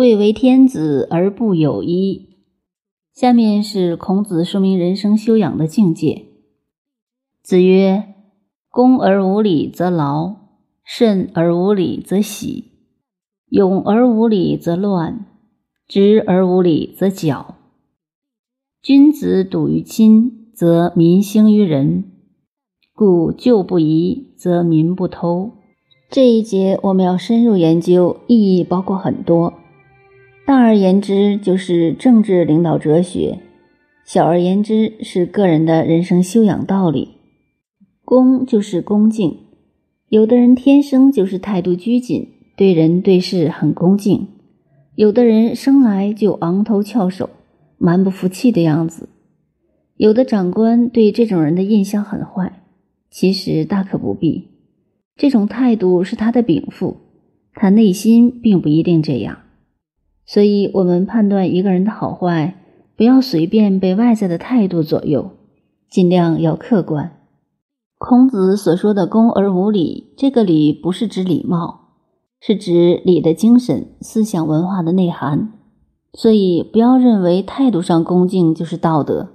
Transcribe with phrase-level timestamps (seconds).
[0.00, 2.38] 贵为天子而不有医。
[3.12, 6.24] 下面是孔子说明人生修养的境界。
[7.42, 8.14] 子曰
[8.72, 10.36] ：“恭而无礼则劳，
[10.82, 12.70] 慎而无礼则喜，
[13.50, 15.26] 勇而无礼则乱，
[15.86, 17.56] 直而无礼则绞。
[18.80, 22.04] 君子笃于亲，则民兴于仁。
[22.94, 25.58] 故旧不移，则民不偷。”
[26.10, 29.52] 这一节我们要深入研究，意义包括很多。
[30.50, 33.38] 大而言之，就是政治领导哲学；
[34.04, 37.10] 小而言之，是个人的人生修养道理。
[38.04, 39.36] 恭就是恭敬，
[40.08, 44.26] 有的人天生就是态度拘谨，对人对事很恭敬；
[44.96, 47.30] 有的人生来就昂头翘首、
[47.78, 49.08] 蛮不服气的样子。
[49.94, 52.64] 有的长官对这种人的印象很坏，
[53.08, 54.48] 其实大可不必。
[55.14, 56.96] 这种态度是他的禀赋，
[57.54, 59.38] 他内心并不一定这样。
[60.26, 62.56] 所以，我们判断一个人的好坏，
[62.96, 65.30] 不要随便被外在的态度左右，
[65.90, 67.16] 尽量要客观。
[67.98, 71.80] 孔子所说的“恭而无礼”，这个礼不是指礼貌，
[72.40, 75.52] 是指礼的精神、思想文化的内涵。
[76.14, 79.28] 所以，不要认为态度上恭敬就是道德。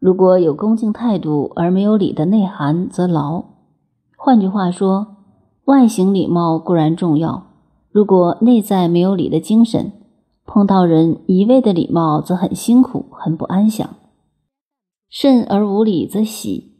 [0.00, 3.44] 如果有恭敬态度而没有礼的内涵，则劳。
[4.16, 5.18] 换句话说，
[5.66, 7.46] 外形礼貌固然重要，
[7.92, 9.92] 如果内在没有礼的精神，
[10.54, 13.88] 碰到人一味的礼貌，则很辛苦，很不安详。
[15.08, 16.74] 慎而无礼，则喜。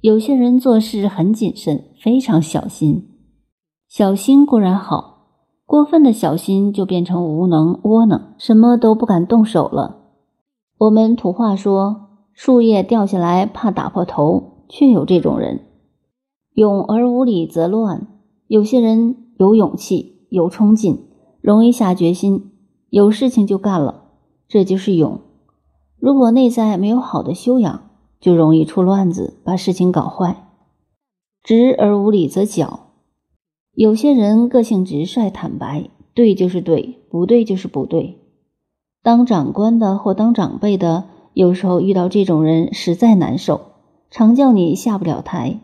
[0.00, 3.08] 有些人做事很谨慎，非常小心。
[3.88, 5.26] 小心固然好，
[5.66, 9.96] 过分的小心就变成无能、窝囊，什么都不敢动手了。
[10.78, 15.62] 我们土话说，树叶掉下来怕打破头，却有这种人。
[16.54, 18.06] 勇而无礼，则乱。
[18.46, 21.08] 有些人有勇气，有冲劲，
[21.40, 22.46] 容易下决心。
[22.90, 24.06] 有事情就干了，
[24.48, 25.20] 这就是勇。
[25.96, 27.88] 如果内在没有好的修养，
[28.20, 30.48] 就容易出乱子，把事情搞坏。
[31.44, 32.88] 直而无礼则绞。
[33.74, 38.18] 有些人个性直率、坦白，对就是对，不对就是不对。
[39.04, 43.60] 当长官的或当长辈的，有时候遇到这种人实在难受，
[44.10, 45.60] 常叫你下不了台。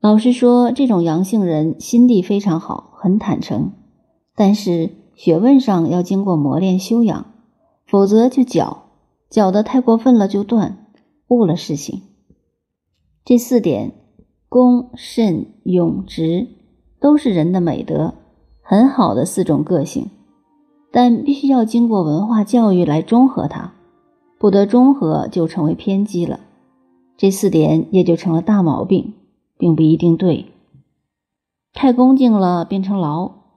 [0.00, 3.70] 老实说，这种阳性人心地非常好，很坦诚，
[4.34, 4.90] 但是。
[5.18, 7.26] 学问上要经过磨练修养，
[7.84, 8.84] 否则就搅
[9.28, 10.86] 搅得太过分了就断，
[11.26, 12.02] 误了事情。
[13.24, 13.94] 这四点，
[14.48, 16.46] 恭、慎、勇、直，
[17.00, 18.14] 都是人的美德，
[18.62, 20.08] 很好的四种个性，
[20.92, 23.72] 但必须要经过文化教育来中和它，
[24.38, 26.38] 不得中和就成为偏激了，
[27.16, 29.14] 这四点也就成了大毛病，
[29.58, 30.46] 并不一定对。
[31.72, 33.47] 太恭敬了，变成劳。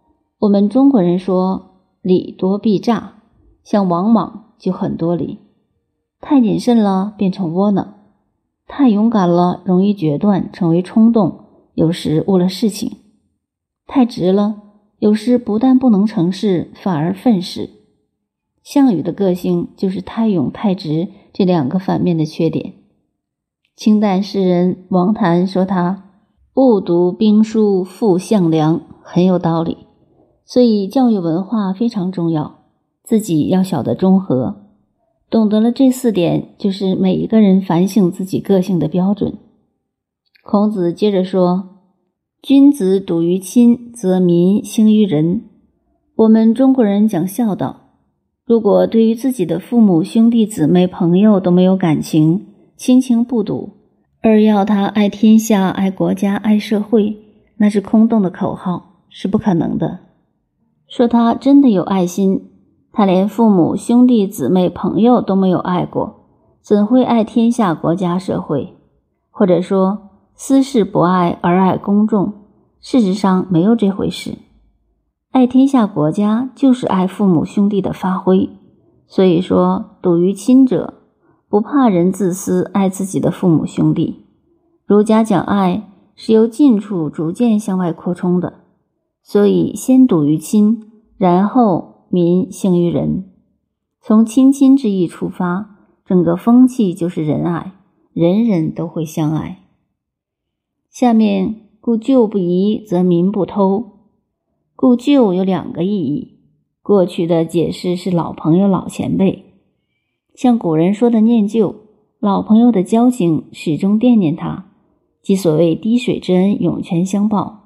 [0.41, 3.13] 我们中国人说礼多必诈，
[3.63, 5.38] 像王莽就很多礼；
[6.19, 7.94] 太谨慎了变成窝囊，
[8.66, 11.41] 太勇敢了容易决断成为冲动，
[11.75, 12.90] 有时误了事情；
[13.85, 14.63] 太直了，
[14.97, 17.69] 有时不但不能成事，反而愤世。
[18.63, 22.74] 项羽的个性就是太勇太直这两个反面的缺点。
[23.75, 26.09] 清代诗人王谭说他
[26.51, 29.78] 不读兵书负项梁，很有道理。
[30.51, 32.66] 所以，教育文化非常重要，
[33.06, 34.57] 自己要晓得中和，
[35.29, 39.35] 懂得了这四点，就是每一个人反省自己个性的标准。
[40.44, 41.69] 孔子接着说
[42.44, 45.44] ：“君子笃于亲，则民兴于仁。”
[46.17, 47.94] 我们中国人讲孝道，
[48.45, 53.69] 如果对于自己的父母、兄弟姊妹、朋友都没有感情，亲情不笃，
[54.22, 57.16] 而要他爱天下、爱国家、爱社会，
[57.56, 60.11] 那是空洞的口号，是不可能的。
[60.91, 62.50] 说他真的有爱心，
[62.91, 66.25] 他连父母、兄弟、姊妹、朋友都没有爱过，
[66.62, 68.75] 怎会爱天下、国家、社会？
[69.30, 72.34] 或者说私事不爱而爱公众？
[72.81, 74.38] 事实上没有这回事。
[75.31, 78.50] 爱天下、国家就是爱父母、兄弟的发挥。
[79.07, 80.95] 所以说，笃于亲者，
[81.48, 84.25] 不怕人自私，爱自己的父母兄弟。
[84.86, 88.56] 儒家讲爱是由近处逐渐向外扩充的。
[89.23, 90.83] 所以，先笃于亲，
[91.18, 93.25] 然后民兴于仁。
[94.01, 97.73] 从亲亲之意出发，整个风气就是仁爱，
[98.13, 99.59] 人人都会相爱。
[100.89, 104.00] 下面，故旧不移，则民不偷。
[104.75, 106.39] 故旧有两个意义。
[106.81, 109.45] 过去的解释是老朋友、老前辈，
[110.33, 111.75] 像古人说的念旧，
[112.19, 114.65] 老朋友的交情始终惦念他，
[115.21, 117.61] 即所谓滴水之恩，涌泉相报。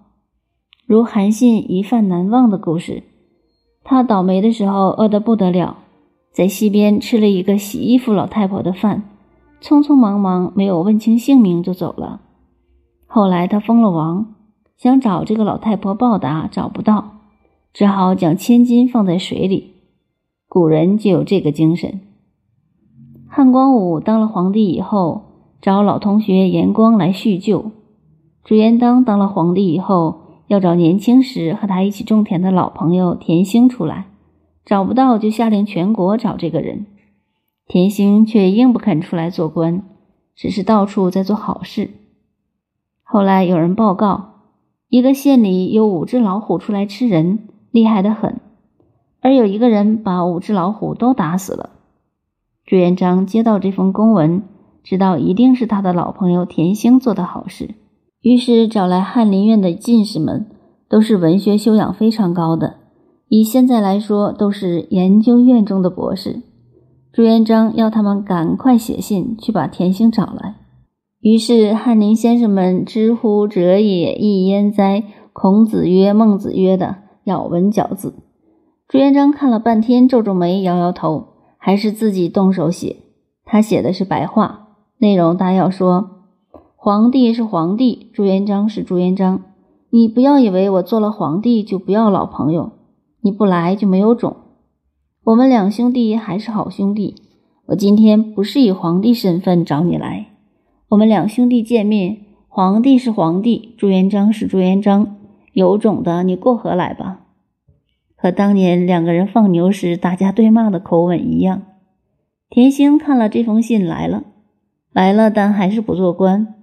[0.88, 3.02] 如韩信一饭难忘的故事，
[3.84, 5.78] 他倒霉的时候饿得不得了，
[6.32, 9.02] 在溪边吃了一个洗衣服老太婆的饭，
[9.60, 12.22] 匆匆忙忙没有问清姓名就走了。
[13.08, 14.36] 后来他封了王，
[14.78, 17.14] 想找这个老太婆报答，找不到，
[17.74, 19.74] 只好将千金放在水里。
[20.48, 22.02] 古人就有这个精神。
[23.28, 25.24] 汉光武当了皇帝以后，
[25.60, 27.72] 找老同学严光来叙旧；
[28.44, 34.08] 朱元璋当了皇帝以后，要找年轻时和他一起种田的老朋友田兴出来，
[34.66, 36.86] 找不到就下令全国找这个人。
[37.68, 39.84] 田兴却硬不肯出来做官，
[40.36, 41.90] 只是到处在做好事。
[43.02, 44.42] 后来有人报告，
[44.90, 48.40] 一个县里有五只老虎出来吃人，厉害得很，
[49.22, 51.72] 而有一个人把五只老虎都打死了。
[52.66, 54.44] 朱元璋接到这封公文，
[54.84, 57.76] 知道一定是他的老朋友田兴做的好事，
[58.26, 60.48] 于是找来翰林院的进士们，
[60.90, 62.78] 都是文学修养非常高的，
[63.28, 66.42] 以现在来说都是研究院中的博士。
[67.14, 70.56] 朱元璋要他们赶快写信去把田兴找来。
[71.20, 75.04] 于是翰林先生们知乎者也，亦焉哉？
[75.32, 76.96] 孔子曰，孟子曰的
[77.26, 78.16] 咬文嚼字。
[78.88, 81.28] 朱元璋看了半天，皱皱眉，摇摇头。
[81.60, 82.96] 还是自己动手写，
[83.46, 86.15] 他写的是白话，内容大要说：
[86.86, 89.42] 皇帝是皇帝，朱元璋是朱元璋。
[89.90, 92.74] 你不要以为我做了皇帝就不要老朋友，
[93.22, 94.36] 你不来就没有种。
[95.24, 97.16] 我们两兄弟还是好兄弟，
[97.70, 100.28] 我今天不是以皇帝身份找你来。
[100.90, 105.16] 我们两兄弟见面，皇帝是皇帝，朱元璋是朱元璋，
[105.54, 107.22] 有种的你过河来吧。
[108.16, 111.64] 和当年两个人放牛时打架对骂的口吻一样。
[112.48, 114.22] 田兴看了这封信来了，
[114.94, 116.54] 来了，但还是不做官，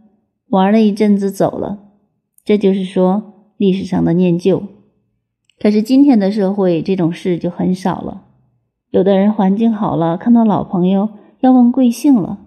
[0.52, 1.78] 玩了一阵子走了。
[2.44, 4.62] 这就是说历史上的念旧。
[5.58, 8.24] 可是今天的社会这种事就很少了。
[8.90, 11.08] 有的人环境好了，看到老朋友
[11.40, 12.38] 要问贵姓了。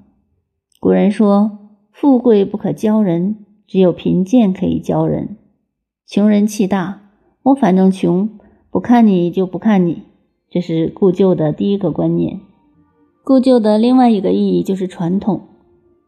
[0.80, 1.58] 古人说
[1.92, 5.38] ：“富贵不可教人，只有贫贱可以教人。”
[6.06, 7.10] 穷人气大，
[7.42, 8.30] 我反正穷。
[8.70, 10.04] 不看你就不看你，
[10.52, 12.42] 这是故旧的第一个观念。
[13.24, 15.42] 故旧的另外一个意义就是传统，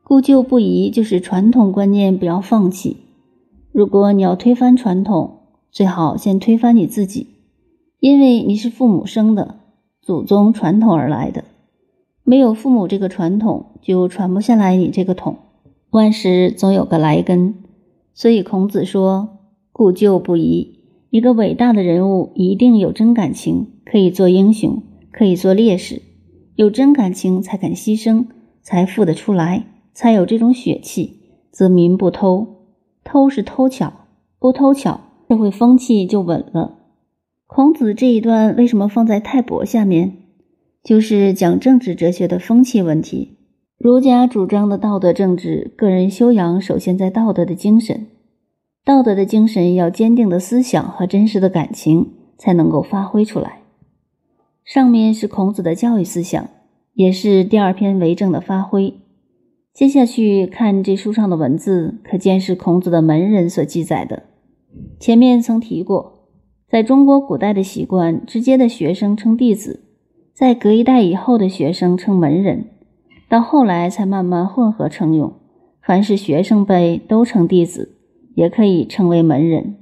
[0.10, 2.96] 故旧不移就是传统观念不要放弃。
[3.74, 5.40] 如果你要推翻传统，
[5.70, 7.28] 最好先推翻你自己，
[8.00, 9.56] 因为你是父母生的，
[10.02, 11.44] 祖宗传统而来的，
[12.24, 15.40] 没有父母这个传统，就传不下来你这个统。
[15.90, 17.56] 万事总有个来根，
[18.14, 19.40] 所以孔子说
[19.74, 20.80] ：“故旧不移。”
[21.12, 24.82] 一个伟大的人物一定有真感情，可以做英雄，
[25.12, 26.02] 可以做烈士。
[26.56, 28.28] 有真感情才肯牺牲，
[28.62, 29.66] 才富得出来，
[29.98, 31.22] 才有这种血气。
[31.50, 32.68] 则民不偷，
[33.04, 33.92] 偷是偷巧，
[34.38, 36.78] 不偷巧，社会风气就稳了。
[37.48, 40.18] 孔子这一段为什么放在泰伯下面？
[40.84, 43.40] 就是讲政治哲学的风气问题。
[43.80, 48.06] 儒家主张的道德政治，个人修养首先在道德的精神。
[48.86, 53.64] 道德的精神要坚定的思想和真实的感情才能够发挥出来。
[54.64, 56.48] 上面是孔子的教育思想，
[56.94, 58.94] 也是第二篇为政的发挥。
[59.78, 64.24] 接下去看这书上的文字，可见是孔子的门人所记载的。
[65.00, 66.32] 前面曾提过，
[66.68, 69.84] 在中国古代的习惯，直接的学生称弟子，
[70.34, 72.66] 在隔一代以后的学生称门人，
[73.30, 75.32] 到后来才慢慢混合称用，
[75.84, 77.94] 凡是学生辈都称弟子。
[78.34, 79.76] 也可以称为门人。